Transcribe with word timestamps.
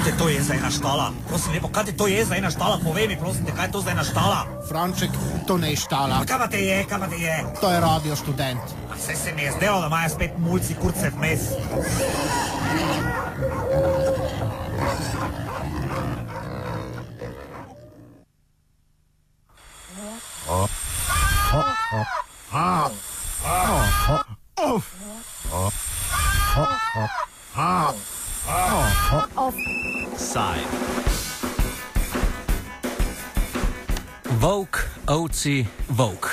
Kaj 0.00 0.16
to 0.18 0.28
je 0.28 0.42
za 0.42 0.54
ena 0.54 0.70
štala? 0.70 1.12
Prosim, 1.28 1.52
lepo, 1.52 1.68
kaj 1.68 1.92
to 1.92 2.06
je 2.08 2.24
za 2.24 2.36
ena 2.36 2.50
štala? 2.50 2.80
Povej 2.80 3.08
mi, 3.08 3.16
prosim, 3.20 3.44
te, 3.44 3.52
kaj 3.52 3.68
je 3.68 3.72
to 3.72 3.80
za 3.84 3.90
ena 3.92 4.04
štala? 4.04 4.48
Franček, 4.68 5.12
to 5.46 5.60
ne 5.60 5.70
je 5.70 5.76
štala. 5.76 6.24
Kaj 6.24 6.38
pa 6.40 6.48
te 6.48 6.56
je, 6.56 6.78
kaj 6.88 6.98
pa 7.04 7.06
te 7.06 7.20
je? 7.20 7.36
To 7.60 7.68
je 7.68 7.80
radio 7.80 8.16
študent. 8.16 8.64
Vse 8.96 9.16
se 9.16 9.32
mi 9.36 9.42
je 9.42 9.52
zdelo, 9.52 9.80
da 9.80 9.86
imajo 9.86 10.08
spet 10.08 10.32
mulci 10.38 10.74
kurce 10.80 11.12
vmes. 11.12 11.52
Side. 30.30 30.62
Volk, 34.38 34.86
ovci, 35.06 35.66
volk. 35.88 36.30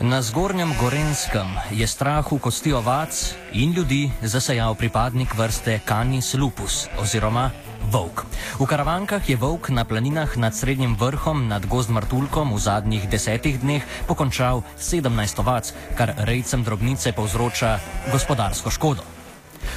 Na 0.00 0.20
zgornjem 0.20 0.76
Gorenskem 0.76 1.56
je 1.72 1.88
strah 1.88 2.20
v 2.20 2.36
kosti 2.36 2.76
ovac 2.76 3.32
in 3.56 3.72
ljudi 3.72 4.12
zasajal 4.20 4.76
pripadnik 4.76 5.32
vrste 5.32 5.80
Canis 5.88 6.34
lupus 6.36 6.84
oziroma 7.00 7.71
volk. 7.92 8.24
V 8.56 8.64
karavankah 8.64 9.20
je 9.20 9.36
volk 9.36 9.68
na 9.68 9.84
planinah 9.84 10.32
nad 10.40 10.56
srednjim 10.56 10.96
vrhom 10.96 11.44
nad 11.48 11.66
gozd 11.68 11.92
Martulkom 11.92 12.56
v 12.56 12.58
zadnjih 12.58 13.04
desetih 13.04 13.60
dneh 13.60 13.84
pokončal 14.08 14.64
17 14.80 15.12
ovac, 15.44 15.68
kar 15.92 16.16
rejcem 16.24 16.64
drobnice 16.64 17.12
povzroča 17.12 17.76
gospodarsko 18.08 18.72
škodo. 18.72 19.04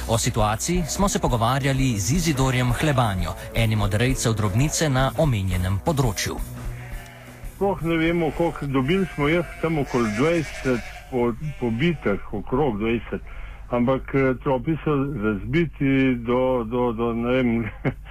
O 0.08 0.18
situaciji 0.18 0.82
smo 0.88 1.08
se 1.08 1.18
pogovarjali 1.18 1.98
z 1.98 2.12
Izidorjem 2.12 2.72
Hlebanjo, 2.72 3.36
enim 3.54 3.82
od 3.82 3.94
rejcev 3.94 4.32
drobnice 4.32 4.88
na 4.88 5.10
omenjenem 5.18 5.78
področju. 5.84 6.40
Sploh 7.56 7.82
ne 7.82 7.96
vemo, 7.96 8.30
koliko 8.36 8.66
dobili 8.66 9.06
smo 9.14 9.28
jaz 9.28 9.44
tam 9.62 9.78
okoli 9.78 10.10
20 10.18 10.80
po, 11.10 11.32
pobitih, 11.60 12.32
okrog 12.32 12.80
20, 12.80 13.20
ampak 13.70 14.14
eh, 14.14 14.34
tropi 14.42 14.76
so 14.84 14.94
razbiti 15.24 16.14
do, 16.26 16.64
do, 16.64 16.92
do 16.92 17.12
ne 17.12 17.32
vem, 17.32 17.70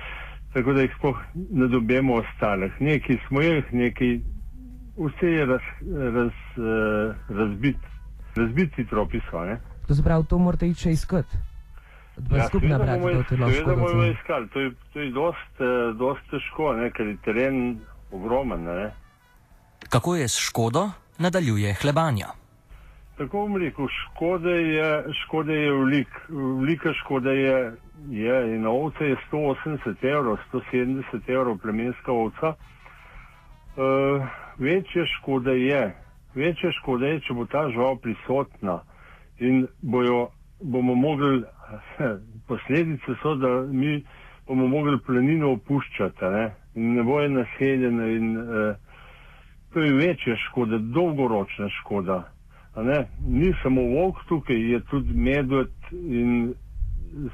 tako 0.56 0.74
da 0.74 0.82
jih 0.82 0.94
sploh 0.98 1.18
ne 1.52 1.68
dobimo 1.68 2.16
ostalih. 2.16 2.72
Neki 2.82 3.18
smo 3.28 3.42
jih, 3.42 3.74
neki, 3.74 4.22
vse 4.98 5.28
je 5.30 5.46
raz, 5.46 5.66
raz, 6.14 6.32
eh, 6.58 7.08
razbit, 7.30 7.78
razbiti 8.36 8.86
tropi 8.86 9.20
so, 9.30 9.42
ne. 9.42 9.60
To 9.88 9.96
se 9.96 10.04
pravi, 10.04 10.26
to 10.26 10.38
morate 10.40 10.68
iti 10.68 10.80
še 10.82 10.92
iskati. 10.92 11.38
Ja, 12.32 12.48
skupna 12.48 12.78
bomo- 12.80 13.12
da 13.14 13.24
te 13.24 13.36
lahko 13.36 13.52
Seveda 13.52 13.76
bomo 13.76 14.04
iskali, 14.06 14.48
to 14.48 14.60
je, 14.62 14.72
to 14.94 15.00
je 15.00 15.12
dost, 15.12 15.52
eh, 15.60 15.66
dost 15.94 16.24
težko, 16.32 16.74
ne, 16.74 16.92
ker 16.92 17.08
je 17.08 17.18
teren 17.18 17.80
ogromen, 18.12 18.64
ne. 18.64 18.92
Kako 19.90 20.16
je 20.16 20.28
s 20.28 20.40
škodo, 20.40 20.88
nadaljuje 21.20 21.74
Hlebanja. 21.74 22.28
Tako 23.18 23.38
bom 23.38 23.58
rekel, 23.58 23.88
škode 23.90 24.52
je, 24.52 24.88
škode 25.22 25.54
je 25.56 25.72
velik, 25.74 26.08
velika 26.30 26.94
škoda 26.94 27.32
je, 27.32 27.74
je 28.10 28.56
in 28.56 28.66
ovce 28.68 29.06
je 29.06 29.16
180 29.32 30.04
evrov, 30.04 30.38
170 30.54 31.30
evrov 31.30 31.58
plemenska 31.58 32.12
ovca. 32.12 32.54
Uh, 33.76 34.24
večja 34.58 35.06
škoda 35.06 35.52
je, 35.52 35.96
večja 36.36 36.72
škoda 36.72 37.08
je, 37.08 37.20
če 37.20 37.34
bo 37.34 37.46
ta 37.46 37.70
žival 37.70 37.98
prisotna 37.98 38.80
in 39.40 39.68
bojo, 39.82 40.30
bomo 40.62 40.96
mogli, 40.96 41.44
posledice 42.48 43.16
so, 43.22 43.36
da 43.36 43.62
mi 43.72 44.04
bomo 44.48 44.68
mogli 44.68 45.00
planino 45.06 45.52
opuščati 45.52 46.26
ne? 46.26 46.52
in 46.76 46.94
ne 46.96 47.04
boje 47.04 47.30
naseljene 47.30 48.16
in 48.16 48.38
uh, 48.38 48.76
to 49.74 49.82
je 49.84 49.94
večja 49.94 50.36
škoda, 50.36 50.78
dolgoročna 50.78 51.70
škoda. 51.70 52.32
Ni 53.28 53.54
samo 53.64 53.82
volk 53.82 54.18
tukaj, 54.28 54.72
je 54.72 54.80
tudi 54.80 55.14
medved 55.14 55.72
in 55.92 56.54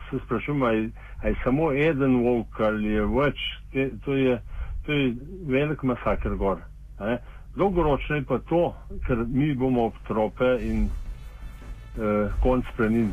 se 0.09 0.19
sprašujem, 0.25 0.63
ali 0.63 0.91
je 1.23 1.35
samo 1.43 1.71
eden 1.71 2.21
volk 2.23 2.59
ali 2.59 2.93
je 2.93 3.05
več. 3.05 3.39
Te, 3.73 3.89
to, 4.05 4.13
je, 4.13 4.41
to 4.85 4.91
je 4.91 5.15
velik 5.47 5.83
masakr 5.83 6.35
gor. 6.35 6.61
Ne. 6.99 7.17
Dolgoročno 7.55 8.15
je 8.15 8.25
pa 8.25 8.37
to, 8.49 8.75
ker 9.07 9.25
mi 9.27 9.53
bomo 9.55 9.89
ob 9.89 9.97
trope 10.07 10.55
in 10.61 10.87
eh, 10.87 12.31
konc 12.43 12.65
planin. 12.77 13.11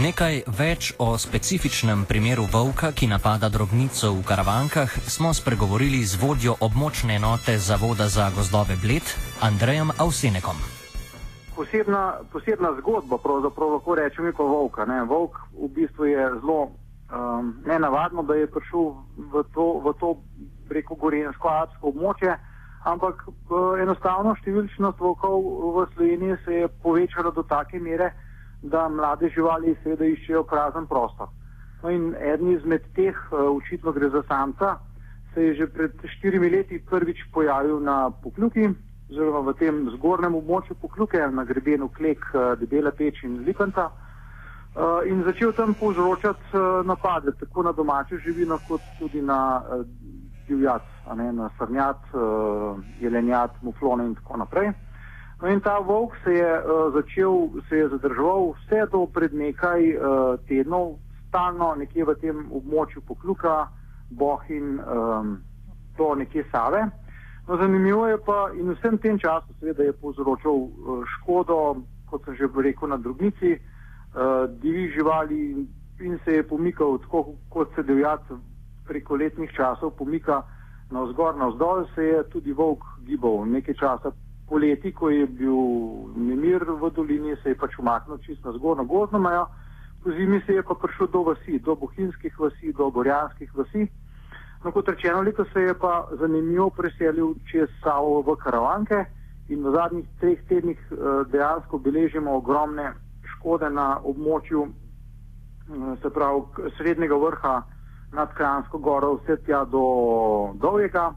Nekaj 0.00 0.42
več 0.56 0.92
o 1.02 1.12
specifičnem 1.18 2.06
primeru 2.08 2.46
volka, 2.48 2.92
ki 2.94 3.10
napada 3.10 3.50
drobnico 3.52 4.14
v 4.16 4.24
karavankah, 4.24 4.88
smo 5.04 5.34
spregovorili 5.34 6.00
z 6.06 6.16
vodjo 6.16 6.56
območne 6.62 7.18
enote 7.20 7.58
Zavoda 7.58 8.08
za 8.08 8.30
gozdove 8.30 8.78
Bled, 8.80 9.04
Andrejem 9.42 9.90
Avsenekom. 9.98 10.79
Posebna, 11.60 12.24
posebna 12.32 12.72
zgodba, 12.78 13.18
pravzaprav 13.18 13.74
lahko 13.76 13.94
rečem, 13.94 14.32
pa 14.36 14.44
volka. 14.44 14.84
Ne. 14.88 15.02
Volk 15.04 15.36
v 15.52 15.68
bistvu 15.68 16.08
je 16.08 16.28
zelo 16.40 16.60
um, 16.64 17.54
nenavadno, 17.66 18.22
da 18.22 18.34
je 18.34 18.46
prišel 18.46 18.94
v 19.32 19.44
to, 19.54 19.66
v 19.84 19.92
to 20.00 20.14
preko 20.68 20.96
gorensko-alpsko 20.96 21.92
območje, 21.92 22.36
ampak 22.88 23.26
uh, 23.28 23.76
enostavno 23.82 24.32
številčnost 24.40 25.00
volkov 25.04 25.36
v 25.76 25.86
Sloveniji 25.94 26.40
se 26.44 26.62
je 26.62 26.72
povečala 26.80 27.34
do 27.36 27.44
take 27.44 27.80
mere, 27.80 28.14
da 28.62 28.88
mlade 28.88 29.28
živali 29.34 29.76
seveda 29.82 30.04
iščejo 30.04 30.44
prazen 30.48 30.88
prostor. 30.88 31.28
No 31.82 31.92
in 31.92 32.12
eden 32.16 32.54
izmed 32.56 32.88
teh, 32.96 33.16
uh, 33.32 33.52
očitno 33.52 33.92
gre 33.92 34.08
za 34.08 34.24
samca, 34.28 34.78
se 35.34 35.50
je 35.50 35.54
že 35.60 35.66
pred 35.68 35.92
štirimi 36.16 36.48
leti 36.50 36.80
prvič 36.80 37.28
pojavil 37.32 37.84
na 37.84 38.08
Pokljuki, 38.10 38.72
oziroma 39.10 39.40
v 39.40 39.54
tem 39.58 39.90
zgornjem 39.96 40.34
območju 40.38 40.76
Pokljuke, 40.80 41.18
na 41.34 41.44
grebenu 41.44 41.88
Klek, 41.88 42.22
eh, 42.34 42.56
Debela 42.60 42.90
peč 42.90 43.22
in 43.24 43.42
Lipanta. 43.44 43.90
eh, 44.76 45.08
In 45.10 45.24
začel 45.24 45.52
tam 45.52 45.74
povzročati 45.74 46.54
eh, 46.54 46.86
napade, 46.86 47.32
tako 47.40 47.62
na 47.62 47.72
domače 47.72 48.18
živino, 48.18 48.58
kot 48.68 48.80
tudi 48.98 49.22
na 49.22 49.62
divjad, 50.48 50.82
ne, 51.16 51.32
na 51.32 51.50
srnjat, 51.58 51.98
eh, 52.14 52.22
jelenjat, 53.00 53.50
muflone 53.62 54.06
in 54.06 54.14
tako 54.14 54.36
naprej. 54.36 54.72
No 55.42 55.48
in 55.48 55.60
ta 55.60 55.78
volk 55.78 56.12
se 56.24 56.30
je 56.34 56.62
začel, 56.92 57.48
se 57.68 57.76
je 57.76 57.88
zadrževal 57.88 58.52
vse 58.52 58.86
do 58.92 59.06
pred 59.06 59.34
nekaj 59.34 59.96
tednov, 60.48 60.98
stalno 61.28 61.74
nekje 61.74 62.04
v 62.04 62.14
tem 62.20 62.52
območju 62.52 63.00
Pokluka, 63.08 63.68
Bohin, 64.10 64.76
do 65.96 66.14
nekje 66.14 66.44
Save. 66.52 66.90
No, 67.48 67.56
zanimivo 67.56 68.06
je 68.06 68.18
pa 68.26 68.50
in 68.54 68.70
vsem 68.74 68.98
tem 68.98 69.18
času 69.18 69.54
seveda 69.60 69.82
je 69.82 69.92
povzročal 69.92 70.52
uh, 70.52 71.04
škodo, 71.16 71.82
kot 72.10 72.24
sem 72.24 72.34
že 72.34 72.48
rekel, 72.62 72.88
na 72.88 72.96
drobnici, 72.96 73.58
uh, 73.58 74.46
divjih 74.62 74.94
živali 74.94 75.66
in 76.00 76.18
se 76.24 76.32
je 76.32 76.42
pomikal 76.42 76.98
tako, 76.98 77.34
kot 77.48 77.74
se 77.74 77.82
divjad 77.82 78.20
preko 78.86 79.16
letnih 79.16 79.50
časov 79.56 79.90
pomika 79.90 80.42
navzgor, 80.90 81.36
navzdol, 81.36 81.84
se 81.94 82.04
je 82.04 82.22
tudi 82.30 82.52
volk 82.52 82.84
gibal 83.06 83.46
nekaj 83.46 83.74
časa 83.74 84.12
poleti, 84.48 84.92
ko 84.92 85.10
je 85.10 85.26
bil 85.26 85.58
nemir 86.16 86.64
v 86.66 86.90
dolini, 86.90 87.36
se 87.42 87.54
je 87.54 87.58
pač 87.58 87.78
umaknil 87.78 88.18
čisto 88.26 88.50
na 88.50 88.58
zgornjo 88.58 88.84
gozdno 88.84 89.18
mejo, 89.18 89.46
po 90.02 90.10
zimi 90.10 90.40
se 90.46 90.58
je 90.58 90.62
pa 90.62 90.74
prišel 90.74 91.06
do 91.06 91.22
vasi, 91.22 91.58
do 91.58 91.76
bohinjskih 91.76 92.40
vasi, 92.40 92.72
do 92.72 92.90
gorjanskih 92.90 93.54
vasi. 93.54 93.86
No, 94.64 94.72
kot 94.72 94.88
rečeno, 94.88 95.22
letos 95.22 95.48
se 95.52 95.60
je 95.60 95.74
pa 95.74 96.08
zanimivo 96.20 96.70
preselil 96.70 97.34
čez 97.50 97.68
Savo 97.82 98.20
v 98.20 98.36
Karavanke 98.36 99.04
in 99.48 99.64
v 99.64 99.72
zadnjih 99.72 100.06
treh 100.20 100.42
tednih 100.48 100.78
eh, 100.92 100.96
dejansko 101.32 101.78
beležimo 101.78 102.36
ogromne 102.36 102.92
škode 103.36 103.70
na 103.70 103.96
območju, 104.04 104.66
eh, 104.68 105.96
se 106.02 106.10
pravi, 106.10 106.42
k- 106.54 106.70
srednjega 106.76 107.16
vrha 107.16 107.62
nad 108.12 108.34
Kranjsko 108.34 108.78
goro, 108.78 109.14
vse 109.16 109.36
tja 109.46 109.64
do 109.64 109.80
Dovjega. 110.54 111.14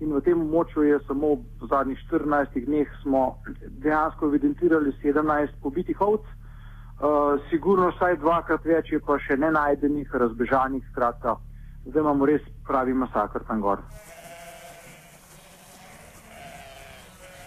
In 0.00 0.12
v 0.12 0.20
tem 0.20 0.40
območju 0.40 0.82
je 0.82 0.98
samo 1.06 1.34
v 1.60 1.68
zadnjih 1.68 1.98
14 2.08 2.64
dneh 2.66 2.88
smo 3.02 3.36
dejansko 3.80 4.26
evidentirali 4.26 4.92
17 5.02 5.54
pobitih 5.62 6.00
ovc, 6.00 6.20
uh, 6.20 7.40
sigurno 7.50 7.88
vsaj 7.90 8.16
dvakrat 8.20 8.64
več 8.64 8.92
je 8.92 9.00
pa 9.00 9.16
še 9.18 9.36
nenajdenih, 9.40 10.12
razbežanih, 10.12 10.84
skratka, 10.92 11.36
zdaj 11.86 12.00
imamo 12.02 12.26
res 12.26 12.42
pravi 12.66 12.94
masakr 12.94 13.44
tam 13.46 13.60
gor. 13.60 13.80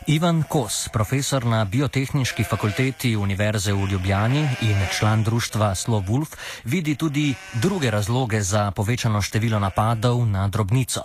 Ivan 0.09 0.41
Kos, 0.49 0.89
profesor 0.89 1.45
na 1.45 1.65
Biotehnički 1.65 2.43
fakulteti 2.43 3.15
Univerze 3.15 3.73
v 3.73 3.85
Ljubljani 3.91 4.41
in 4.65 4.77
član 4.97 5.23
društva 5.23 5.75
Slovulf, 5.75 6.33
vidi 6.65 6.95
tudi 6.95 7.35
druge 7.61 7.91
razloge 7.91 8.41
za 8.41 8.71
povečano 8.71 9.21
število 9.21 9.59
napadov 9.59 10.25
na 10.25 10.47
drobnico. 10.47 11.01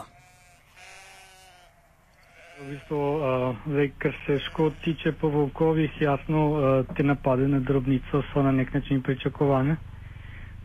V 2.60 2.70
bistvu, 2.70 2.96
uh, 2.96 3.56
zdaj, 3.66 3.92
kar 3.98 4.12
se 4.26 4.38
škod 4.38 4.72
tiče 4.84 5.12
po 5.12 5.28
volkovih, 5.28 5.90
jasno, 6.00 6.40
uh, 6.48 6.86
te 6.96 7.02
napade 7.02 7.48
na 7.48 7.60
drobnico 7.60 8.22
so 8.32 8.42
na 8.42 8.52
nek 8.52 8.72
način 8.74 9.02
pričakovane. 9.02 9.76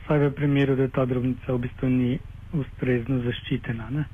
Vsaj 0.03 0.17
v 0.17 0.31
primeru, 0.31 0.75
da 0.75 0.87
ta 0.87 1.05
drobnica 1.05 1.53
v 1.53 1.57
bistvu 1.57 1.89
ni 1.89 2.19
ustrezno 2.53 3.19
zaščitena. 3.19 3.89
Ne? 3.91 4.05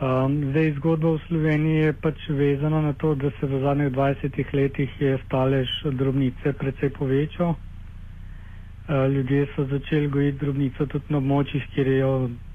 Um, 0.00 0.50
zdaj, 0.50 0.72
zgodba 0.72 1.12
v 1.12 1.20
Sloveniji 1.22 1.76
je 1.78 1.92
pač 1.94 2.24
vezana 2.30 2.80
na 2.82 2.92
to, 2.92 3.14
da 3.14 3.30
se 3.30 3.46
v 3.46 3.60
zadnjih 3.60 3.92
20 3.92 4.24
letih 4.52 4.96
je 5.00 5.18
stalež 5.20 5.68
drobnice 5.92 6.52
precej 6.54 6.90
povečal. 6.90 7.52
Uh, 7.52 9.06
ljudje 9.08 9.46
so 9.54 9.64
začeli 9.64 10.08
gojiti 10.08 10.38
drobnico 10.38 10.86
tudi 10.86 11.06
na 11.08 11.18
območjih, 11.18 11.68
kjer 11.74 11.88
jo 11.92 12.10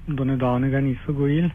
do 0.08 0.24
nedavnega 0.24 0.80
niso 0.80 1.12
gojili. 1.12 1.48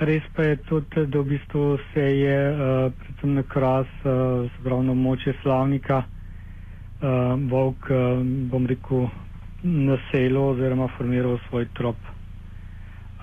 Res 0.00 0.26
pa 0.34 0.42
je 0.42 0.56
tudi, 0.66 1.06
da 1.06 1.20
v 1.20 1.28
bistvu 1.28 1.62
se 1.92 2.02
je 2.02 2.38
uh, 2.50 2.58
predvsem 2.92 3.34
na 3.34 3.42
kras, 3.44 3.86
uh, 4.02 4.16
zbrav 4.56 4.82
na 4.82 4.90
območje 4.90 5.36
slavnika, 5.42 6.00
uh, 6.02 7.06
volk, 7.46 7.86
uh, 7.86 8.18
bom 8.50 8.66
rekel, 8.66 9.06
naselil 9.64 10.38
oziroma 10.52 10.88
formiral 10.96 11.38
svoj 11.48 11.66
trop. 11.74 11.96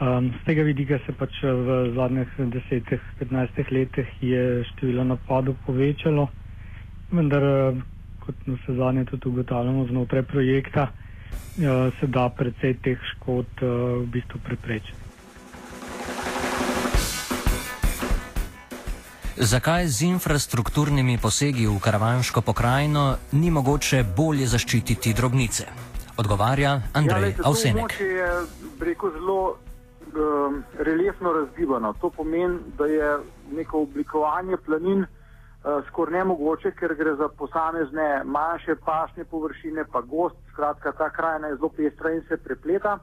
Um, 0.02 0.34
z 0.34 0.46
tega 0.46 0.64
vidika 0.66 0.98
se 1.06 1.14
pač 1.14 1.44
v 1.44 1.94
zadnjih 1.94 2.28
10-15 2.38 3.72
letih 3.72 4.08
je 4.22 4.64
število 4.74 5.04
napadov 5.06 5.56
povečalo, 5.66 6.26
vendar, 7.12 7.46
kot 8.26 8.36
se 8.66 8.74
zadnje 8.74 9.06
tudi 9.06 9.30
ugotavljamo 9.30 9.86
znotraj 9.88 10.24
projekta, 10.24 10.88
uh, 10.90 11.94
se 12.00 12.08
da 12.08 12.30
precej 12.30 12.74
teh 12.82 12.98
škod 13.14 13.46
uh, 13.62 14.02
v 14.02 14.10
bistvu 14.10 14.42
preprečiti. 14.42 14.98
Zakaj 19.42 19.88
z 19.88 20.02
infrastrukturnimi 20.02 21.18
posegi 21.18 21.66
v 21.66 21.78
karavanško 21.80 22.42
pokrajino 22.42 23.16
ni 23.32 23.50
mogoče 23.52 24.04
bolje 24.18 24.48
zaščititi 24.48 25.14
drobnice? 25.14 25.91
Odgovarja 26.18 26.82
Andrej 26.94 27.30
ja, 27.30 27.44
Avsenek. 27.46 27.98
To 27.98 28.04
je 28.04 28.46
rekel 28.80 29.12
zelo 29.12 29.56
um, 30.16 30.64
reliefno 30.80 31.34
razgibano. 31.34 31.94
To 32.02 32.10
pomeni, 32.10 32.60
da 32.78 32.86
je 32.86 33.18
neko 33.52 33.82
oblikovanje 33.82 34.58
planin 34.66 35.00
uh, 35.00 35.88
skoraj 35.88 36.20
nemogoče, 36.20 36.72
ker 36.72 36.96
gre 36.96 37.16
za 37.16 37.28
posamezne 37.28 38.24
manjše 38.26 38.76
pašne 38.86 39.24
površine, 39.24 39.86
pa 39.92 40.02
gost, 40.02 40.36
skratka, 40.54 40.92
ta 40.92 41.10
krajina 41.10 41.48
je 41.48 41.56
zelo 41.56 41.70
pestra 41.70 42.12
in 42.12 42.22
se 42.28 42.38
prepleta. 42.38 42.98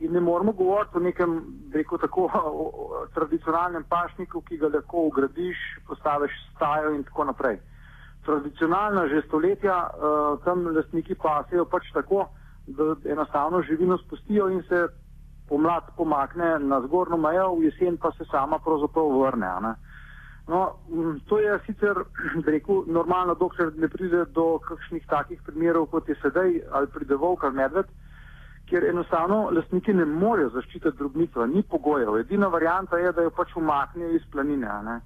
In 0.00 0.12
ne 0.12 0.20
moramo 0.20 0.52
govoriti 0.52 0.96
o 0.96 1.00
nekem, 1.00 1.42
rekel 1.74 1.98
tako, 1.98 2.30
o, 2.34 2.70
o, 2.74 3.06
tradicionalnem 3.14 3.84
pašniku, 3.84 4.40
ki 4.40 4.56
ga 4.56 4.70
lahko 4.74 5.02
ugradiš, 5.10 5.56
postaviš 5.88 6.32
stajo 6.56 6.94
in 6.94 7.04
tako 7.04 7.24
naprej. 7.24 7.58
Tradicionalna 8.24 9.08
že 9.08 9.22
stoletja 9.26 9.76
uh, 9.76 10.44
tam 10.44 10.66
lastniki 10.76 11.14
pasejo 11.14 11.64
pač 11.64 11.92
tako, 11.92 12.28
da 12.76 13.10
enostavno 13.10 13.62
živino 13.62 13.98
spustijo 13.98 14.48
in 14.48 14.62
se 14.68 14.86
pomlad 15.48 15.82
pomakne 15.96 16.58
na 16.58 16.80
zgornjo 16.80 17.16
mejo, 17.16 17.54
v 17.54 17.64
jesen 17.64 17.96
pa 17.96 18.12
se 18.18 18.24
sama 18.30 18.58
pravzaprav 18.58 19.18
vrne. 19.20 19.74
No, 20.48 20.60
to 21.28 21.38
je 21.38 21.58
sicer, 21.66 21.94
rekel, 22.54 22.84
normalno, 22.86 23.34
dokler 23.34 23.72
ne 23.76 23.88
pride 23.88 24.24
do 24.34 24.58
kakšnih 24.66 25.06
takih 25.06 25.42
primerov, 25.46 25.86
kot 25.90 26.08
je 26.08 26.16
sedaj, 26.22 26.60
ali 26.70 26.86
pride 26.94 27.14
volk 27.14 27.44
ali 27.44 27.54
medved, 27.54 27.86
kjer 28.70 28.84
enostavno 28.90 29.50
lastniki 29.50 29.94
ne 29.94 30.04
morejo 30.04 30.50
zaščititi 30.54 30.96
drobnico, 30.98 31.46
ni 31.46 31.62
pogojev. 31.62 32.18
Edina 32.22 32.48
varijanta 32.48 32.98
je, 32.98 33.12
da 33.12 33.22
jo 33.22 33.30
pač 33.30 33.56
umaknejo 33.56 34.14
iz 34.16 34.26
planine. 34.32 35.00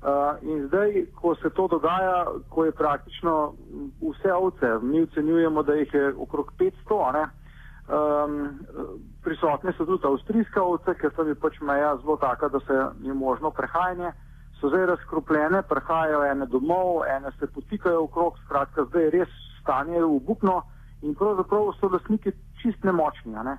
Uh, 0.00 0.38
in 0.42 0.66
zdaj, 0.68 1.06
ko 1.14 1.34
se 1.34 1.50
to 1.50 1.68
dogaja, 1.68 2.24
ko 2.48 2.64
je 2.64 2.72
praktično 2.72 3.52
vse 4.00 4.32
ovce, 4.32 4.78
mi 4.82 5.02
ocenjujemo, 5.02 5.62
da 5.62 5.74
jih 5.74 5.94
je 5.94 6.14
okrog 6.16 6.52
500, 6.58 7.26
Um, 7.90 8.60
prisotne 9.24 9.72
so 9.74 9.82
tudi 9.84 10.06
avstrijske 10.06 10.60
ovce, 10.62 10.92
ker 10.94 11.10
tam 11.16 11.26
je 11.26 11.34
pač 11.34 11.56
meja 11.60 11.96
zelo 11.98 12.14
taka, 12.22 12.48
da 12.48 12.60
se 12.60 12.76
je 13.02 13.14
možno 13.14 13.50
prehajanje. 13.50 14.12
So 14.60 14.68
zdaj 14.70 14.86
razkropljene, 14.86 15.62
prehajajo 15.66 16.20
ene 16.28 16.46
domov, 16.46 17.02
ene 17.10 17.32
se 17.38 17.48
potikajo 17.50 18.04
okrog, 18.04 18.38
skratka, 18.44 18.84
zdaj 18.92 19.04
je 19.04 19.10
res 19.10 19.34
stanje 19.62 20.04
obupno 20.04 20.60
in 21.02 21.16
pravzaprav 21.18 21.72
so 21.80 21.90
lastniki 21.90 22.30
čist 22.62 22.84
nemočni. 22.86 23.32
Ne? 23.32 23.56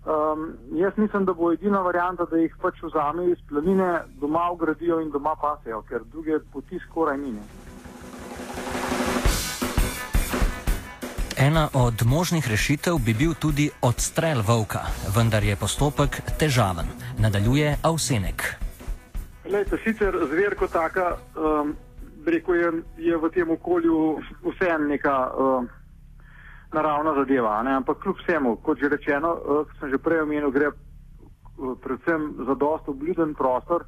Um, 0.00 0.56
jaz 0.72 0.92
mislim, 0.96 1.24
da 1.24 1.32
bo 1.32 1.52
edina 1.52 1.80
varijanta, 1.80 2.24
da 2.24 2.36
jih 2.36 2.54
pač 2.62 2.82
vzamejo 2.82 3.32
iz 3.32 3.38
planine, 3.48 4.00
doma 4.20 4.50
ugradijo 4.52 5.00
in 5.00 5.10
doma 5.10 5.34
pasejo, 5.40 5.82
ker 5.88 6.00
druge 6.12 6.38
poti 6.52 6.78
skoraj 6.88 7.18
ni. 7.18 7.32
Ne? 7.32 7.42
Ena 11.40 11.68
od 11.74 12.02
možnih 12.06 12.48
rešitev 12.50 12.94
bi 13.06 13.14
bil 13.14 13.34
tudi 13.34 13.70
odstrel 13.82 14.42
volka, 14.48 14.80
vendar 15.16 15.44
je 15.44 15.56
postopek 15.56 16.20
težaven. 16.38 16.88
Nadaljuje 17.18 17.76
Avsenek. 17.82 18.42
Lejte, 19.48 19.78
sicer 19.84 20.16
zver 20.32 20.54
kot 20.54 20.72
taka, 20.72 21.16
um, 21.36 21.72
reko 22.26 22.54
je, 22.54 22.72
je 22.98 23.16
v 23.16 23.30
tem 23.34 23.50
okolju 23.50 24.20
vseeno 24.52 24.88
neka 24.88 25.16
um, 25.32 25.68
naravna 26.72 27.14
zadeva, 27.14 27.62
ne? 27.62 27.74
ampak 27.74 27.98
kljub 28.02 28.16
vsemu, 28.22 28.56
kot 28.56 28.78
že 28.78 28.88
rečeno, 28.88 29.32
uh, 29.34 29.64
kot 29.66 29.76
sem 29.80 29.90
že 29.90 29.98
prej 29.98 30.22
omenil, 30.22 30.50
gre 30.50 30.70
uh, 30.70 31.74
predvsem 31.82 32.34
za 32.46 32.54
dost 32.54 32.88
obljuden 32.88 33.34
prostor 33.34 33.84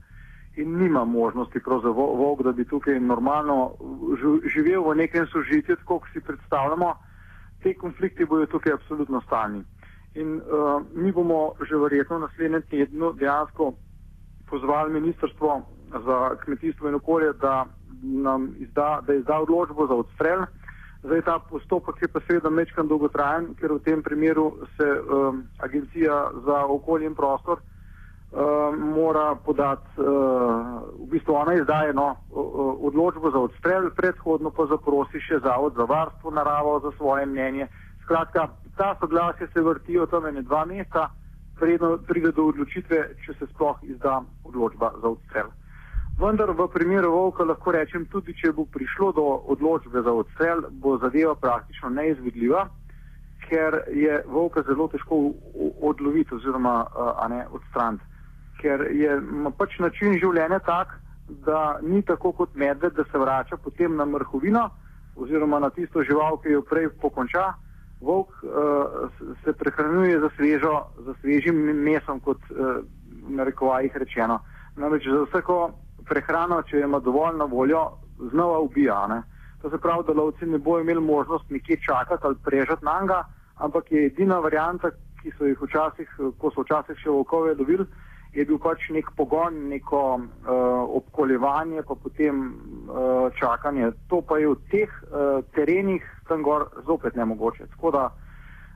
in 0.57 0.77
nima 0.79 1.05
možnosti 1.05 1.61
za 1.83 1.89
volk, 1.91 2.43
da 2.43 2.53
bi 2.53 2.65
tukaj 2.65 3.01
normalno 3.01 3.73
živel 4.55 4.85
v 4.85 4.97
nekem 4.97 5.27
sožitju, 5.27 5.77
tako 5.77 5.99
kot 5.99 6.09
si 6.13 6.21
predstavljamo 6.21 6.95
te 7.63 7.75
konflikti 7.75 8.25
bodo 8.25 8.47
tukaj 8.47 8.73
absolutno 8.73 9.21
stalni. 9.21 9.65
In 10.15 10.37
uh, 10.37 10.83
mi 10.95 11.13
bomo 11.13 11.55
že 11.69 11.77
verjetno 11.77 12.19
v 12.19 12.21
naslednjem 12.27 12.63
tednu 12.71 13.13
dejansko 13.13 13.73
pozvali 14.51 14.93
Ministrstvo 14.93 15.63
za 16.07 16.37
kmetijstvo 16.45 16.89
in 16.89 16.95
okolje, 16.95 17.33
da 17.33 17.67
nam 18.03 18.55
izda, 18.59 19.01
da 19.07 19.15
izda 19.15 19.39
odločbo 19.41 19.87
za 19.87 19.95
odstrel. 19.95 20.45
Zdaj 21.03 21.23
ta 21.23 21.39
postopek 21.39 22.03
je 22.03 22.09
pa 22.09 22.21
seveda 22.21 22.51
mečkan 22.51 22.87
dolgotrajen, 22.87 23.55
ker 23.59 23.73
v 23.75 23.83
tem 23.83 24.03
primeru 24.03 24.53
se 24.77 24.87
um, 24.87 25.43
Agencija 25.59 26.31
za 26.47 26.63
okolje 26.71 27.07
in 27.11 27.15
prostor 27.15 27.59
uh, 27.59 28.71
mora 28.79 29.35
podati, 29.35 29.99
uh, 29.99 30.07
v 31.03 31.09
bistvu 31.11 31.35
ona 31.35 31.57
izdaje 31.59 31.93
no, 31.93 32.15
odločbo 32.87 33.31
za 33.31 33.39
odstrel, 33.39 33.91
predhodno 33.97 34.55
pa 34.55 34.67
zaprosi 34.71 35.19
še 35.27 35.41
Zavod 35.43 35.75
za 35.75 35.85
varstvo 35.91 36.31
naravo 36.31 36.79
za 36.87 36.95
svoje 36.97 37.27
mnenje. 37.27 37.67
Skratka, 38.05 38.49
ta 38.77 38.95
soglasje 39.01 39.51
se 39.53 39.61
vrtijo 39.61 40.07
tam 40.07 40.27
ene 40.27 40.43
dva 40.43 40.65
meseca, 40.65 41.09
predno 41.59 41.97
pride 42.07 42.31
do 42.31 42.47
odločitve, 42.55 43.03
če 43.27 43.35
se 43.39 43.47
sploh 43.51 43.83
izda 43.83 44.21
odločba 44.45 44.95
za 45.03 45.09
odstrel. 45.09 45.51
Vendar 46.21 46.53
v 46.55 46.69
primeru 46.69 47.11
volka 47.11 47.45
lahko 47.45 47.73
rečem, 47.73 48.07
tudi 48.07 48.35
če 48.35 48.53
bo 48.53 48.65
prišlo 48.65 49.13
do 49.13 49.25
odločbe 49.55 50.03
za 50.03 50.13
odstrel, 50.13 50.69
bo 50.71 50.99
zadeva 50.99 51.35
praktično 51.35 51.91
neizvedljiva, 51.91 52.69
ker 53.49 53.83
je 53.91 54.23
volka 54.27 54.63
zelo 54.63 54.89
težko 54.89 55.33
odloviti 55.83 56.35
oziroma 56.35 56.87
ne, 57.29 57.47
odstraniti 57.51 58.13
ker 58.63 58.87
je 58.95 59.17
pač 59.59 59.79
način 59.83 60.17
življenja 60.23 60.61
tak, 60.67 60.95
da 61.47 61.79
ni 61.83 62.03
tako 62.07 62.33
kot 62.37 62.55
medved, 62.59 62.95
da 62.95 63.05
se 63.11 63.19
vrača 63.19 63.59
potem 63.65 63.97
na 63.97 64.07
mrhovino 64.07 64.69
oziroma 65.17 65.59
na 65.61 65.71
tisto 65.71 66.05
žival, 66.09 66.39
ki 66.43 66.55
jo 66.55 66.63
prej 66.69 66.89
pokonča. 67.03 67.53
Volk 68.03 68.33
uh, 68.43 69.11
se 69.45 69.53
prehranjuje 69.55 70.19
za, 70.25 70.31
svežo, 70.37 70.73
za 71.07 71.13
svežim 71.21 71.59
mesom, 71.85 72.19
kot 72.25 72.41
uh, 72.51 72.81
na 73.31 73.45
rekovajih 73.47 73.97
rečeno. 74.03 74.41
Namreč 74.77 75.07
za 75.07 75.21
vsako 75.29 75.59
prehrano, 76.13 76.61
če 76.69 76.85
ima 76.85 77.01
dovolj 77.01 77.39
na 77.41 77.49
voljo, 77.49 77.87
znova 78.33 78.61
ubija. 78.61 79.07
Ne? 79.09 79.23
To 79.63 79.71
se 79.71 79.79
pravi, 79.79 80.05
da 80.07 80.17
lovci 80.19 80.47
ne 80.47 80.59
bojo 80.59 80.85
imeli 80.85 81.01
možnost 81.01 81.51
nekje 81.51 81.81
čakati 81.87 82.27
ali 82.27 82.37
prežati 82.45 82.85
na 82.85 83.01
njega, 83.01 83.25
ampak 83.57 83.93
je 83.93 84.07
edina 84.07 84.39
varijanta, 84.39 84.91
ki 85.23 85.33
so 85.39 85.47
jih 85.47 85.61
včasih, 85.63 86.17
ko 86.39 86.51
so 86.51 86.65
včasih 86.67 86.99
še 86.99 87.11
volkove 87.11 87.55
lovili, 87.59 87.87
je 88.33 88.45
bil 88.49 88.59
pač 88.59 88.89
nek 88.91 89.11
pogon, 89.17 89.59
neko 89.69 90.01
uh, 90.17 90.57
obkoljevanje, 90.99 91.85
pa 91.89 91.95
potem 91.95 92.41
uh, 92.49 93.29
čakanje. 93.39 93.93
To 94.11 94.23
pa 94.25 94.41
je 94.41 94.49
v 94.55 94.57
teh 94.73 94.89
uh, 95.05 95.45
terenih 95.55 96.03
tam 96.29 96.43
gor 96.43 96.67
zopet 96.89 97.17
nemogoče. 97.17 97.69
Tako 97.77 97.93
da 97.95 98.09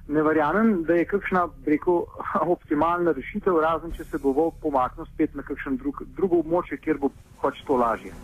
ne 0.08 0.22
verjamem, 0.22 0.84
da 0.84 0.94
je 0.94 1.04
kakšna 1.04 1.48
rekel, 1.66 2.04
optimalna 2.56 3.12
rešitev, 3.12 3.60
razen 3.60 3.92
če 3.96 4.04
se 4.04 4.18
bo 4.22 4.32
vol 4.32 4.52
pomaknil 4.62 5.06
spet 5.14 5.34
na 5.34 5.42
kakšen 5.42 5.76
drug, 5.76 6.02
drugo 6.16 6.42
območje, 6.44 6.78
kjer 6.78 7.00
bo 7.02 7.12
pač 7.42 7.62
to 7.66 7.76
lažje. 7.76 8.14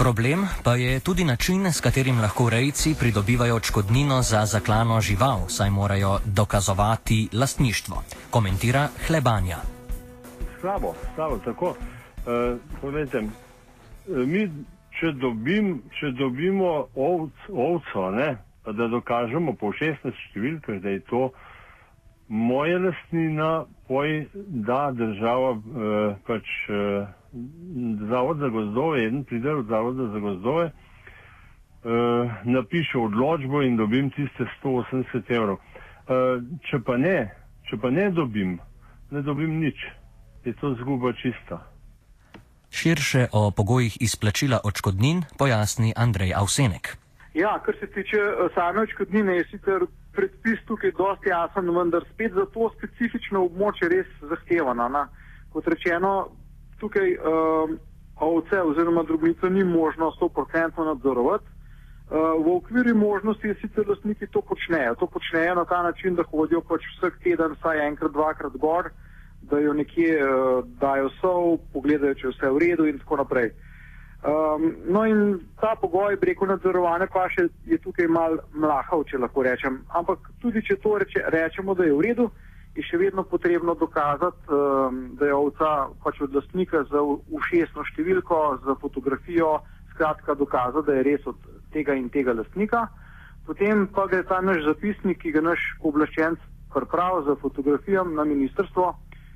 Problem 0.00 0.46
pa 0.64 0.74
je 0.80 1.00
tudi 1.00 1.24
način, 1.24 1.66
s 1.66 1.80
katerim 1.80 2.20
lahko 2.20 2.48
rejci 2.50 2.94
pridobivajo 3.00 3.56
odškodnino 3.56 4.22
za 4.22 4.46
zaklano 4.46 5.00
žival, 5.00 5.44
saj 5.48 5.70
morajo 5.70 6.18
dokazovati 6.24 7.28
lastništvo, 7.32 8.02
komentira 8.30 8.88
Hlebanja. 9.06 9.58
Slabo, 10.60 10.94
slabo, 11.14 11.38
tako. 11.44 11.74
Eh, 11.76 12.30
uh, 12.32 12.58
povedzem, 12.80 13.26
eh, 13.26 13.30
mi 14.26 14.48
če, 15.00 15.12
dobim, 15.20 15.78
če 15.98 16.12
dobimo 16.18 16.88
ovc, 16.94 17.46
ovco, 17.50 18.10
ne, 18.14 18.34
da 18.66 18.90
dokažemo 18.92 19.56
po 19.58 19.72
16 19.72 20.26
številkah, 20.28 20.82
da 20.84 20.92
je 20.94 21.00
to 21.08 21.30
moja 22.28 22.78
lastnina, 22.78 23.64
poj 23.88 24.26
da 24.68 24.90
država 24.94 25.56
uh, 25.56 26.20
pač. 26.28 26.52
Uh, 26.68 27.08
zavod 28.08 28.38
za 28.38 28.48
gozdove, 28.48 29.04
en 29.06 29.24
pride 29.24 29.54
v 29.54 29.62
zavod 29.68 29.96
za 29.96 30.18
gozdove, 30.18 30.64
uh, 30.64 32.30
napiše 32.44 32.98
odločbo 32.98 33.62
in 33.62 33.76
dobim 33.76 34.10
tiste 34.10 34.46
180 34.62 35.30
evrov. 35.30 35.56
Uh, 35.56 36.42
če 36.70 36.80
pa 36.86 36.96
ne, 36.96 37.30
če 37.70 37.78
pa 37.78 37.90
ne 37.90 38.10
dobim, 38.10 38.58
ne 39.10 39.22
dobim 39.22 39.60
nič, 39.60 39.78
je 40.44 40.52
to 40.52 40.74
zguba 40.74 41.12
čista. 41.12 41.69
Širše 42.70 43.26
o 43.32 43.50
pogojih 43.50 43.96
izplačila 44.00 44.60
odškodnin 44.64 45.22
pojasni 45.38 45.92
Andrej 45.96 46.34
Avsenek. 46.34 46.96
Ja, 47.34 47.58
kar 47.64 47.74
se 47.80 47.86
tiče 47.86 48.18
same 48.54 48.80
odškodnine, 48.80 49.36
je 49.36 49.44
sicer 49.50 49.86
predpis 50.12 50.58
tukaj 50.66 50.92
dosti 50.98 51.28
jasen, 51.28 51.70
vendar 51.76 52.04
spet 52.14 52.32
za 52.32 52.46
to 52.54 52.70
specifično 52.78 53.44
območje 53.46 53.88
res 53.88 54.10
zahtevano. 54.32 54.88
Na. 54.88 55.06
Kot 55.52 55.66
rečeno, 55.66 56.28
tukaj 56.80 57.14
um, 57.14 57.78
ovce 58.16 58.62
oziroma 58.62 59.02
drobnice 59.02 59.50
ni 59.50 59.64
možno 59.64 60.12
100% 60.20 60.84
nadzorovati. 60.84 61.44
Uh, 62.10 62.44
v 62.44 62.56
okviru 62.56 62.96
možnosti 62.98 63.48
je 63.48 63.54
sicer 63.60 63.88
lastniki 63.88 64.26
to 64.26 64.42
počnejo. 64.42 64.94
To 64.94 65.06
počnejo 65.06 65.54
na 65.54 65.64
ta 65.64 65.82
način, 65.82 66.14
da 66.14 66.26
hodijo 66.26 66.60
pač 66.60 66.82
vsak 66.96 67.18
teden, 67.22 67.54
vsaj 67.58 67.86
enkrat, 67.86 68.12
dvakrat 68.12 68.56
gor, 68.58 68.90
da 69.50 69.58
jo 69.58 69.72
nekje 69.72 70.20
uh, 70.24 70.64
dajo 70.80 71.10
sol, 71.20 71.58
pogledajo, 71.72 72.14
če 72.14 72.26
je 72.26 72.32
vse 72.34 72.50
v 72.54 72.62
redu 72.62 72.86
in 72.88 72.98
tako 73.02 73.20
naprej. 73.24 73.50
Um, 74.20 74.74
no 74.84 75.06
in 75.08 75.40
ta 75.60 75.72
pogoj 75.80 76.18
preko 76.20 76.44
nadzorovane 76.46 77.06
pa 77.08 77.24
še 77.32 77.46
je 77.64 77.78
tukaj 77.80 78.08
mal 78.12 78.36
mlahav, 78.52 79.06
če 79.08 79.20
lahko 79.22 79.44
rečem. 79.46 79.80
Ampak 79.96 80.28
tudi, 80.42 80.60
če 80.60 80.76
to 80.82 80.98
reče, 81.00 81.24
rečemo, 81.32 81.74
da 81.74 81.88
je 81.88 81.94
v 81.96 82.04
redu, 82.04 82.26
je 82.76 82.84
še 82.84 83.00
vedno 83.00 83.24
potrebno 83.24 83.74
dokazati, 83.80 84.44
um, 84.52 85.00
da 85.16 85.30
je 85.30 85.38
ovca 85.38 85.70
pač 86.04 86.20
od 86.20 86.36
lastnika 86.36 86.84
za 86.92 87.00
ušesno 87.32 87.86
številko, 87.88 88.60
za 88.66 88.76
fotografijo, 88.82 89.56
skratka 89.94 90.36
dokazati, 90.36 90.86
da 90.86 90.98
je 90.98 91.06
res 91.08 91.26
od 91.26 91.40
tega 91.72 91.96
in 91.96 92.12
tega 92.12 92.36
lastnika. 92.36 92.86
Potem 93.48 93.88
pa 93.88 94.04
gre 94.06 94.20
ta 94.28 94.38
naš 94.44 94.62
zapisnik, 94.68 95.24
ki 95.24 95.32
ga 95.32 95.42
naš 95.48 95.64
oblaščenc 95.80 96.38
pripravi 96.70 97.24
za 97.26 97.34
fotografijo 97.40 98.04
na 98.04 98.24
ministrstvo, 98.24 98.92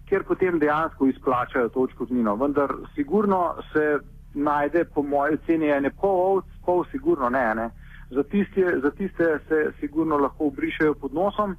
kjer 0.09 0.25
potem 0.29 0.59
dejansko 0.59 1.07
izplačajo 1.07 1.69
to 1.69 1.87
očkodnino. 1.89 2.37
Vendar 2.37 2.75
sigurno 2.95 3.55
se 3.73 3.99
najde, 4.35 4.85
po 4.85 5.03
mojem 5.03 5.39
oceni, 5.43 5.71
ene 5.71 5.91
pol 5.91 6.21
ovc, 6.27 6.45
pol 6.65 6.85
sigurno 6.91 7.29
ne. 7.29 7.55
ne. 7.55 7.71
Za, 8.11 8.23
tiste, 8.23 8.81
za 8.83 8.91
tiste 8.91 9.39
se 9.49 9.71
sigurno 9.81 10.17
lahko 10.17 10.47
obrišajo 10.47 10.95
pod 10.95 11.15
nosom. 11.15 11.57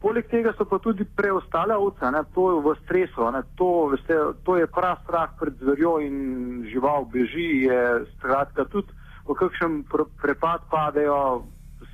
Poleg 0.00 0.28
tega 0.30 0.52
so 0.54 0.62
pa 0.64 0.78
tudi 0.78 1.02
preostale 1.04 1.74
ovce, 1.74 2.06
to 2.34 2.42
je 2.52 2.60
v 2.62 2.74
stresu, 2.84 3.24
to, 3.58 3.86
veste, 3.90 4.14
to 4.46 4.56
je 4.56 4.66
prav 4.66 5.00
strah 5.02 5.30
pred 5.40 5.56
zverjo 5.58 5.98
in 6.00 6.62
žival 6.70 7.08
beži, 7.10 7.66
je 7.66 8.06
skratka 8.18 8.64
tudi 8.70 8.94
v 9.26 9.34
kakšen 9.34 9.82
prepad 10.22 10.70
padejo, 10.70 11.42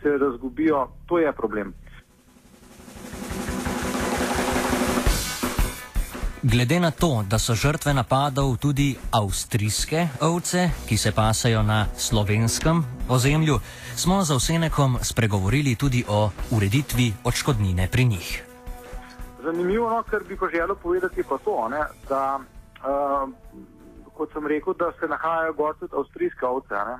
se 0.03 0.19
razgubijo, 0.19 0.89
to 1.07 1.19
je 1.19 1.33
problem. 1.33 1.73
Glede 6.53 6.81
na 6.81 6.91
to, 6.91 7.25
da 7.31 7.39
so 7.39 7.55
žrtve 7.55 7.95
napadov 7.95 8.57
tudi 8.61 8.97
avstrijske 9.21 10.09
ovce, 10.21 10.69
ki 10.89 10.97
se 10.97 11.13
pasajo 11.17 11.63
na 11.63 11.87
slovenskem 11.97 12.85
ozemlju, 13.09 13.57
smo 13.97 14.21
z 14.23 14.31
Ovsenekom 14.37 14.99
spregovorili 15.01 15.73
tudi 15.77 16.05
o 16.09 16.29
ureditvi 16.57 17.13
odškodnine 17.25 17.89
pri 17.93 18.05
njih. 18.05 18.45
Zanimivo, 19.43 19.91
no, 19.91 20.03
kar 20.03 20.21
bi 20.29 20.37
pa 20.37 20.47
želel 20.53 20.77
povedati, 20.77 21.25
pa 21.29 21.39
to, 21.39 21.69
ne, 21.69 21.83
da 22.09 22.37
uh, 22.37 23.29
kot 24.15 24.33
sem 24.33 24.47
rekel, 24.47 24.75
da 24.75 24.93
se 25.01 25.09
nahajajo 25.09 25.53
gor 25.53 25.75
tudi 25.81 25.97
avstrijske 25.97 26.47
ovce. 26.47 26.75
Ne. 26.75 26.97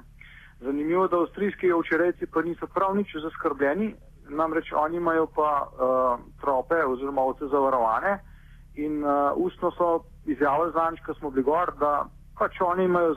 Zanimivo, 0.61 1.09
da 1.09 1.17
avstrijski 1.17 1.73
ovčerejci 1.73 2.27
pa 2.33 2.43
niso 2.43 2.67
prav 2.67 2.97
nič 2.97 3.09
zaskrbljeni, 3.23 3.95
namreč 4.29 4.73
oni 4.73 4.97
imajo 4.97 5.27
pa 5.27 5.69
uh, 5.69 6.21
trope 6.41 6.85
oziroma 6.85 7.23
ovce 7.23 7.45
zavarovane 7.53 8.33
in 8.75 9.05
uh, 9.05 9.33
ustno 9.37 9.71
so 9.71 10.05
izjavili 10.27 10.73
zanj, 10.73 10.97
ko 11.07 11.15
smo 11.15 11.31
bili 11.31 11.43
gor, 11.43 11.73
da 11.79 12.07
pač 12.39 12.61
oni 12.61 12.85
imajo 12.85 13.15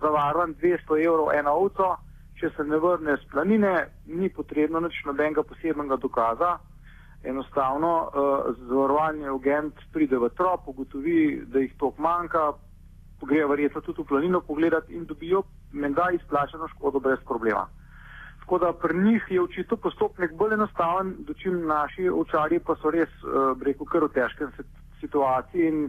zavarovan 0.00 0.54
200 0.54 1.04
evrov 1.04 1.32
eno 1.34 1.52
ovco, 1.52 1.96
če 2.40 2.50
se 2.56 2.64
ne 2.64 2.78
vrne 2.78 3.16
z 3.16 3.30
planine, 3.32 3.74
ni 4.06 4.28
potrebno 4.28 4.80
nič 4.80 5.04
nobenega 5.06 5.42
posebnega 5.42 5.96
dokaza. 5.96 6.58
Enostavno 7.24 7.92
uh, 8.04 8.50
zavarovalni 8.68 9.28
agent 9.28 9.80
pride 9.92 10.18
v 10.18 10.28
trop, 10.36 10.68
ugotovi, 10.68 11.44
da 11.48 11.62
jih 11.62 11.76
tok 11.80 11.98
manjka, 11.98 12.52
grejo 13.24 13.48
verjetno 13.48 13.80
tudi 13.80 14.02
v 14.02 14.08
planino 14.08 14.40
pogledati 14.40 14.92
in 14.92 15.06
dobijo 15.08 15.42
menda 15.72 16.10
izplačeno 16.12 16.68
škodo 16.68 17.00
brez 17.00 17.18
problema. 17.24 17.66
Tako 18.40 18.58
da 18.58 18.72
pri 18.72 18.98
njih 18.98 19.24
je 19.30 19.42
očitno 19.42 19.76
postopek 19.76 20.34
bolj 20.36 20.54
enostaven, 20.54 21.14
dočim 21.18 21.66
naši 21.66 22.10
očarji 22.10 22.58
pa 22.60 22.76
so 22.76 22.90
res, 22.90 23.08
uh, 23.24 23.56
rekel, 23.62 23.86
kar 23.86 24.04
v 24.04 24.12
težkem 24.12 24.52
situaciji 25.04 25.68
in 25.68 25.84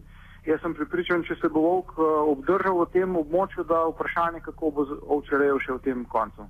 jaz 0.46 0.62
sem 0.62 0.76
pripričan, 0.78 1.24
če 1.26 1.40
se 1.42 1.50
bo 1.50 1.64
volk 1.64 1.96
uh, 1.98 2.06
obdržal 2.36 2.78
v 2.84 2.92
tem 2.94 3.16
območju, 3.18 3.66
da 3.70 3.86
vprašanje, 3.90 4.44
kako 4.46 4.72
bo 4.76 4.86
ovčerejo 5.18 5.58
še 5.64 5.80
v 5.80 5.84
tem 5.88 6.06
koncu. 6.12 6.46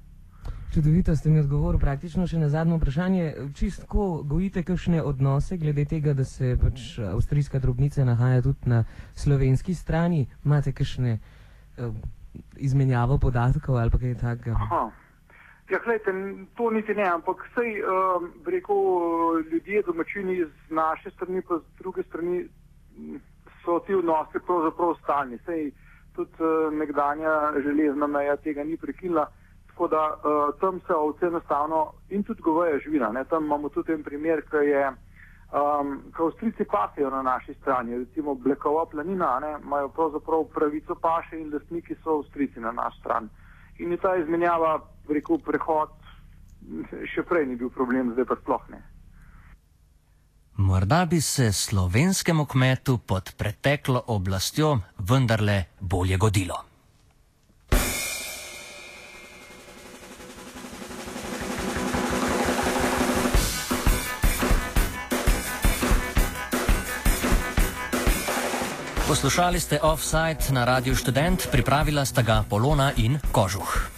Čudovito 0.75 1.15
ste 1.15 1.31
mi 1.31 1.39
odgovorili, 1.39 1.79
praktično 1.79 2.25
še 2.27 2.41
na 2.41 2.49
zadnje 2.51 2.75
vprašanje. 2.75 3.27
Čistko 3.55 4.25
gojite 4.27 4.65
kakšne 4.67 4.99
odnose 5.07 5.55
glede 5.57 5.85
tega, 5.87 6.11
da 6.13 6.25
se 6.27 6.57
pač 6.59 6.97
avstrijska 6.99 7.61
drobnica 7.63 8.03
nahaja 8.03 8.41
tudi 8.43 8.73
na 8.73 8.83
slovenski 9.15 9.73
strani? 9.73 10.25
Imate 10.43 10.75
kakšne 10.75 11.15
uh, 11.15 11.95
izmenjavo 12.59 13.17
podatkov 13.23 13.79
ali 13.79 13.95
kaj 13.95 14.19
takega? 14.19 14.59
Ja, 15.69 15.79
gledajte, 15.83 16.11
to 16.55 16.69
niti 16.69 16.93
ne, 16.93 17.03
ampak 17.09 17.47
vsej, 17.49 17.81
um, 17.81 18.29
rekel, 18.45 18.75
ljudje, 19.51 19.81
domačini 19.81 20.45
z 20.45 20.69
naše 20.69 21.11
strani, 21.11 21.41
pa 21.41 21.57
z 21.57 21.77
druge 21.79 22.03
strani 22.03 22.45
so 23.63 23.79
ti 23.79 23.95
odnosi 23.95 24.39
pravzaprav 24.45 24.93
stalni. 25.03 25.39
Sej 25.45 25.71
tudi 26.15 26.37
uh, 26.39 26.73
nekdanja 26.73 27.53
železna 27.63 28.07
meja 28.07 28.35
tega 28.35 28.63
ni 28.63 28.77
prekinila, 28.77 29.25
tako 29.67 29.87
da 29.87 30.03
uh, 30.13 30.59
tam 30.59 30.79
se 30.87 30.93
ovce 30.93 31.25
enostavno 31.25 31.93
in 32.09 32.23
tudi 32.23 32.41
goveje 32.41 32.79
živina. 32.79 33.09
Ne? 33.11 33.23
Tam 33.25 33.45
imamo 33.45 33.69
tudi 33.69 33.93
en 33.93 34.03
primer, 34.03 34.41
ki 34.49 34.67
je, 34.69 34.91
um, 34.91 35.97
ko 36.17 36.27
avstrici 36.29 36.65
pasejo 36.65 37.09
na 37.09 37.21
naši 37.21 37.53
strani, 37.53 37.97
recimo 37.97 38.35
Blekova 38.35 38.85
planina, 38.85 39.39
ne? 39.39 39.57
imajo 39.63 39.89
pravzaprav 39.89 40.45
pravico 40.53 40.95
paše 40.95 41.41
in 41.41 41.53
lastniki 41.53 41.95
so 42.03 42.19
avstrici 42.19 42.59
na 42.59 42.71
naši 42.71 42.99
strani. 42.99 43.29
In 43.79 43.91
je 43.91 43.97
ta 43.97 44.15
izmenjava 44.15 44.79
rekel, 45.09 45.39
prehod 45.43 45.91
še 47.13 47.23
prej 47.27 47.45
ni 47.49 47.55
bil 47.59 47.69
problem, 47.69 48.13
zdaj 48.15 48.27
pa 48.29 48.37
sploh 48.41 48.69
ne. 48.73 48.81
Morda 50.65 51.03
bi 51.05 51.19
se 51.21 51.51
slovenskemu 51.51 52.45
kmetu 52.45 52.97
pod 52.97 53.33
preteklo 53.37 54.03
oblastjo 54.07 54.77
vendarle 54.97 55.65
bolje 55.79 56.17
godilo. 56.17 56.74
Poslušali 69.05 69.59
ste 69.61 69.77
offside 69.85 70.49
na 70.49 70.65
Radiu 70.65 70.97
Student, 70.97 71.53
pripravila 71.53 72.01
sta 72.05 72.25
ga 72.25 72.41
Polona 72.49 72.89
in 72.97 73.21
Kožuh. 73.29 73.94